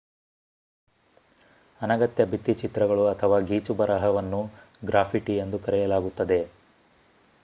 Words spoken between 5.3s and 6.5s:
ಎಂದು ಕರೆಯಲಾಗುತ್ತದೆ